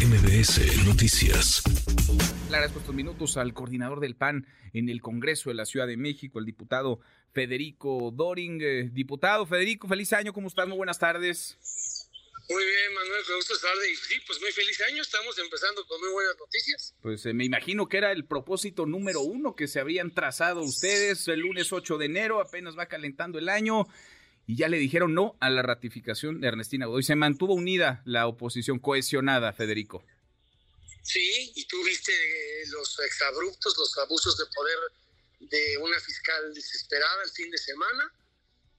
[0.00, 1.62] MBS Noticias.
[2.48, 5.98] Le agradezco estos minutos al coordinador del PAN en el Congreso de la Ciudad de
[5.98, 7.00] México, el diputado
[7.34, 8.62] Federico Doring.
[8.62, 10.66] Eh, diputado Federico, feliz año, ¿cómo estás?
[10.66, 11.58] Muy buenas tardes.
[12.48, 13.92] Muy bien, Manuel, con gusto tarde.
[13.92, 16.94] Y sí, pues muy feliz año, estamos empezando con muy buenas noticias.
[17.02, 21.28] Pues eh, me imagino que era el propósito número uno que se habían trazado ustedes
[21.28, 23.86] el lunes 8 de enero, apenas va calentando el año
[24.50, 27.04] y ya le dijeron no a la ratificación de Ernestina Godoy.
[27.04, 30.04] Se mantuvo unida la oposición, cohesionada, Federico.
[31.04, 32.12] Sí, y tú viste
[32.66, 34.78] los exabruptos, los abusos de poder
[35.38, 38.12] de una fiscal desesperada el fin de semana.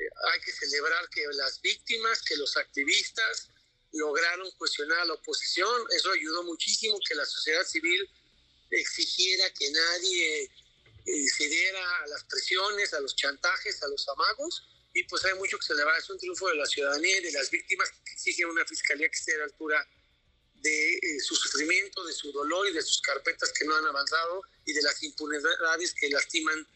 [0.00, 3.48] Eh, hay que celebrar que las víctimas, que los activistas
[3.92, 5.80] lograron cuestionar a la oposición.
[5.94, 8.10] Eso ayudó muchísimo que la sociedad civil
[8.68, 15.04] exigiera que nadie eh, cediera a las presiones, a los chantajes, a los amagos y
[15.04, 15.98] pues hay mucho que celebrar.
[15.98, 19.14] Es un triunfo de la ciudadanía y de las víctimas que exigen una fiscalía que
[19.14, 19.86] esté a la altura
[20.62, 24.42] de eh, su sufrimiento, de su dolor y de sus carpetas que no han avanzado
[24.64, 26.66] y de las impunidades que lastiman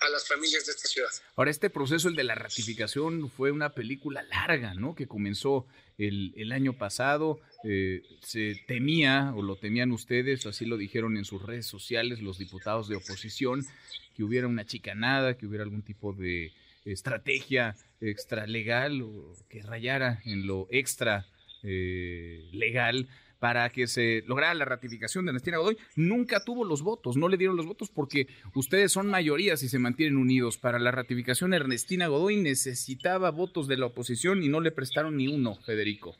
[0.00, 1.10] a las familias de esta ciudad.
[1.36, 4.94] Ahora, este proceso, el de la ratificación, fue una película larga, ¿no?
[4.94, 5.66] Que comenzó
[5.98, 7.40] el, el año pasado.
[7.64, 12.38] Eh, se temía, o lo temían ustedes, así lo dijeron en sus redes sociales los
[12.38, 13.66] diputados de oposición,
[14.14, 16.52] que hubiera una chicanada, que hubiera algún tipo de
[16.84, 21.26] estrategia extra legal o que rayara en lo extra
[21.62, 23.08] eh, legal
[23.44, 27.36] para que se lograra la ratificación de Ernestina Godoy, nunca tuvo los votos, no le
[27.36, 30.56] dieron los votos porque ustedes son mayorías y se mantienen unidos.
[30.56, 35.28] Para la ratificación Ernestina Godoy necesitaba votos de la oposición y no le prestaron ni
[35.28, 36.16] uno, Federico.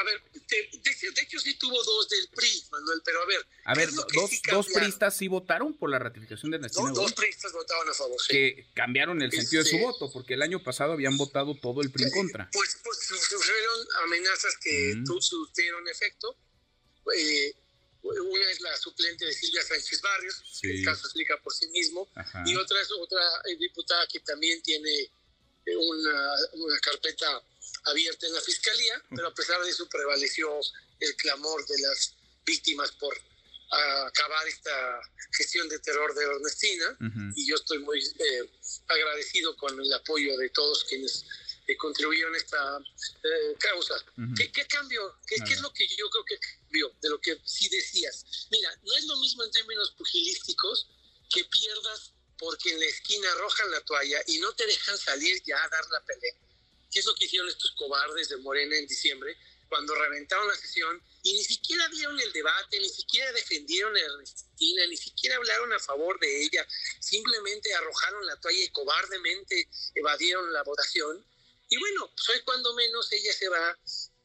[0.00, 0.35] A ver,
[1.14, 3.46] de, hecho sí tuvo dos del PRI, Manuel, pero a ver.
[3.64, 4.06] A ver, dos,
[4.50, 8.28] dos priistas sí votaron por la ratificación de Ernestina Dos priistas votaron a favor, sí.
[8.28, 11.90] Que cambiaron el sentido de su voto, porque el año pasado habían votado todo el
[11.90, 12.50] PRI en contra.
[12.52, 15.04] Pues, pues sufrieron amenazas que mm.
[15.04, 16.36] tuvieron efecto.
[17.14, 17.54] Eh,
[18.02, 22.08] una es la suplente de Silvia Sánchez Barrios, que el caso explica por sí mismo,
[22.44, 25.10] y otra es otra eh, diputada que también tiene
[25.66, 27.42] eh, una, una carpeta
[27.86, 30.60] abierta en la fiscalía, pero a pesar de eso prevaleció
[31.00, 32.14] el clamor de las
[32.44, 33.16] víctimas por
[34.06, 35.00] acabar esta
[35.32, 36.96] gestión de terror de Ernestina
[37.34, 38.50] y yo estoy muy eh,
[38.86, 41.24] agradecido con el apoyo de todos quienes
[41.66, 43.94] eh, contribuyeron a esta eh, causa.
[44.36, 45.18] ¿Qué, ¿Qué, cambió?
[45.26, 48.46] ¿Qué, ¿Qué, es lo que yo creo que cambió de lo que sí decías?
[48.50, 50.88] Mira, no es lo mismo en términos pugilísticos
[51.28, 55.56] que pierdas porque en la esquina arrojan la toalla y no te dejan salir ya
[55.62, 56.34] a dar la pelea
[56.96, 59.36] ¿Qué es lo que hicieron estos cobardes de Morena en diciembre?
[59.68, 64.86] Cuando reventaron la sesión y ni siquiera vieron el debate, ni siquiera defendieron a Ernestina,
[64.86, 66.66] ni siquiera hablaron a favor de ella,
[66.98, 71.22] simplemente arrojaron la toalla y cobardemente evadieron la votación.
[71.68, 73.78] Y bueno, pues hoy cuando menos ella se va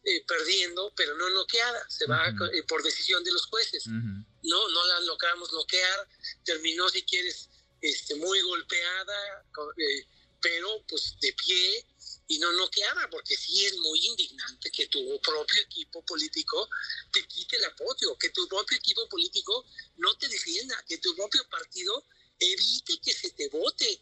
[0.06, 3.86] eh, perdiendo, pero no noqueada, se va eh, por decisión de los jueces.
[3.88, 6.08] No, no la logramos noquear,
[6.46, 7.50] terminó, si quieres,
[7.82, 9.46] este, muy golpeada,
[9.76, 10.06] eh,
[10.42, 11.86] pero pues de pie,
[12.32, 16.70] y no noqueada, porque sí es muy indignante que tu propio equipo político
[17.12, 19.66] te quite el apoyo, que tu propio equipo político
[19.98, 22.06] no te defienda, que tu propio partido
[22.40, 24.02] evite que se te vote.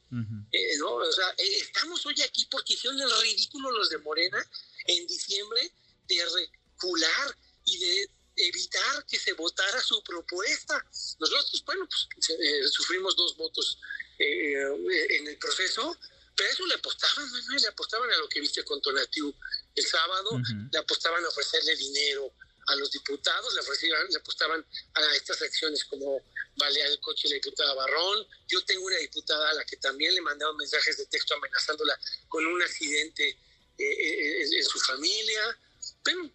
[0.51, 0.94] Eh, ¿no?
[0.94, 4.40] o sea, eh, estamos hoy aquí porque hicieron el ridículo los de Morena
[4.85, 5.72] en diciembre
[6.07, 7.35] de recular
[7.66, 10.85] y de evitar que se votara su propuesta.
[11.19, 13.79] Nosotros, bueno, pues, eh, sufrimos dos votos
[14.19, 15.97] en el proceso,
[16.39, 19.35] pero eso le apostaban, le apostaban a lo que viste con Tonatiu
[19.75, 20.39] el sábado,
[20.72, 22.33] le apostaban a ofrecerle dinero
[22.67, 26.23] a los diputados, le, ofrecían, le apostaban a estas acciones como
[26.55, 28.25] balear el coche de la diputada Barrón.
[28.47, 31.99] Yo tengo una diputada a la que también le mandaron mensajes de texto amenazándola
[32.29, 33.38] con un accidente eh,
[33.78, 35.59] eh, en, su familia.
[36.03, 36.31] Pero,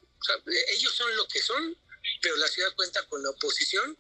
[0.69, 1.79] ellos son lo que son,
[2.21, 3.97] pero la ciudad cuenta con la oposición,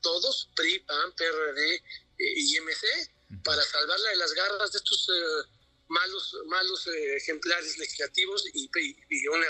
[0.00, 1.82] todos, PRI, PAN, PRD eh,
[2.18, 5.48] y MC, para salvarla de las garras de estos eh,
[5.88, 8.68] malos, malos eh, ejemplares legislativos y,
[9.28, 9.46] una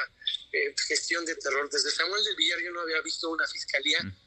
[0.53, 1.69] eh, gestión de terror.
[1.70, 4.24] Desde Samuel del Villar yo no había visto una fiscalía mm.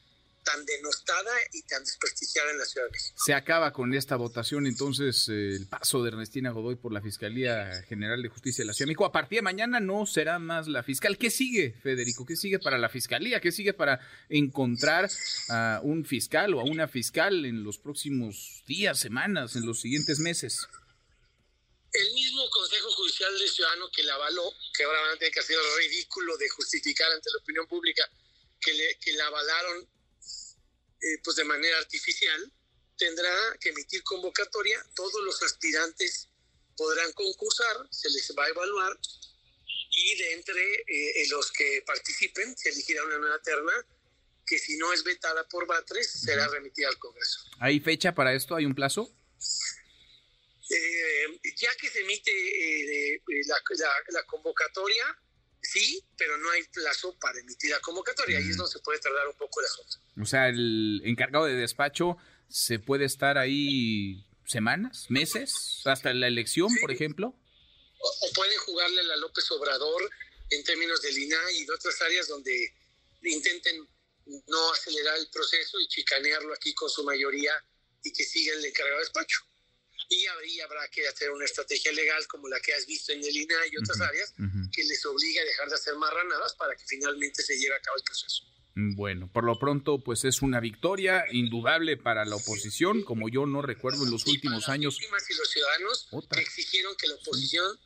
[0.48, 3.18] Tan denostada y tan desprestigiada en la Ciudad de México.
[3.22, 8.22] Se acaba con esta votación entonces el paso de Ernestina Godoy por la Fiscalía General
[8.22, 9.04] de Justicia de la Ciudad de México.
[9.04, 11.18] A partir de mañana no será más la fiscal.
[11.18, 12.24] ¿Qué sigue, Federico?
[12.24, 13.40] ¿Qué sigue para la Fiscalía?
[13.40, 14.00] ¿Qué sigue para
[14.30, 15.10] encontrar
[15.50, 20.18] a un fiscal o a una fiscal en los próximos días, semanas, en los siguientes
[20.18, 20.66] meses?
[21.90, 25.40] el mismo Consejo Judicial de Ciudadano que la avaló, que ahora van a tener que
[25.40, 28.08] hacer ridículo de justificar ante la opinión pública
[28.60, 29.88] que, le, que la avalaron
[31.00, 32.52] eh, pues de manera artificial,
[32.96, 36.28] tendrá que emitir convocatoria, todos los aspirantes
[36.76, 38.98] podrán concursar, se les va a evaluar
[39.90, 43.72] y de entre eh, los que participen se elegirá una nueva terna
[44.46, 47.40] que si no es vetada por Batres será remitida al Congreso.
[47.60, 48.56] ¿Hay fecha para esto?
[48.56, 49.12] ¿Hay un plazo?
[50.70, 55.04] Eh, ya que se emite eh, la, convocatoria,
[55.70, 58.38] sí, pero no hay plazo para emitir la convocatoria.
[58.38, 59.98] Ahí es donde se puede tardar un poco el asunto.
[60.20, 62.16] O sea, el encargado de despacho
[62.48, 67.34] se puede estar ahí semanas, meses, hasta la elección, por ejemplo.
[68.00, 70.10] O, pueden jugarle a la López Obrador
[70.50, 72.72] en términos del INAI y de otras áreas donde
[73.22, 73.86] intenten
[74.46, 77.52] no acelerar el proceso y chicanearlo aquí con su mayoría
[78.02, 79.47] y que siga el encargado de despacho.
[80.10, 83.36] Y ahí habrá que hacer una estrategia legal como la que has visto en el
[83.36, 84.32] INAI y otras áreas
[84.72, 87.98] que les obliga a dejar de hacer marranadas para que finalmente se lleve a cabo
[87.98, 88.44] el proceso.
[88.74, 93.60] Bueno, por lo pronto, pues es una victoria indudable para la oposición, como yo no
[93.60, 94.98] recuerdo en los últimos años.
[95.02, 97.78] y los ciudadanos que exigieron que la oposición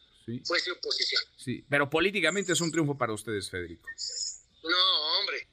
[0.44, 1.22] fuese oposición.
[1.36, 3.88] Sí, pero políticamente es un triunfo para ustedes, Federico.
[4.62, 5.48] No, hombre,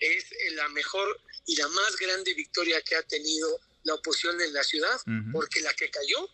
[0.00, 4.62] es la mejor y la más grande victoria que ha tenido la oposición en la
[4.62, 5.00] ciudad,
[5.32, 6.28] porque la que cayó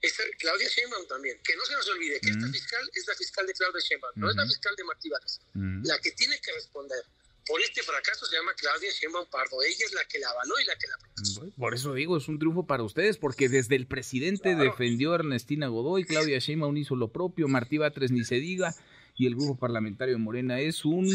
[0.00, 1.40] es Claudia Sheinbaum también.
[1.42, 4.30] Que no se nos olvide que esta fiscal es la fiscal de Claudia Sheinbaum, no
[4.30, 5.40] es la fiscal de Martí Vargas.
[5.54, 7.02] La que tiene que responder
[7.46, 9.62] por este fracaso se llama Claudia Sheinbaum Pardo.
[9.62, 11.50] Ella es la que la avaló y la que la propuso.
[11.56, 15.68] Por eso digo, es un triunfo para ustedes, porque desde el presidente defendió a Ernestina
[15.68, 18.74] Godoy, Claudia Sheinbaum hizo lo propio, Martí Batres ni se diga,
[19.16, 21.08] y el grupo parlamentario de Morena es un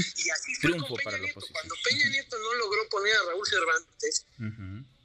[0.59, 1.53] triunfo para la oposición.
[1.53, 4.25] Cuando Peña Nieto no logró poner a Raúl Cervantes,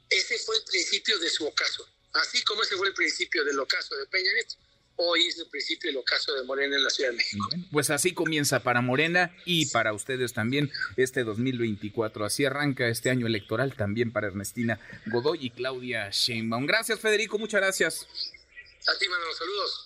[0.09, 1.87] ese fue el principio de su ocaso.
[2.13, 4.55] Así como ese fue el principio del ocaso de Peña Nieto
[5.01, 7.47] hoy es el principio del ocaso de Morena en la Ciudad de México.
[7.71, 12.25] pues así comienza para Morena y para ustedes también este 2024.
[12.25, 16.65] Así arranca este año electoral también para Ernestina Godoy y Claudia Sheinbaum.
[16.65, 18.07] Gracias, Federico, muchas gracias.
[18.87, 19.85] A ti, Manuel, saludos.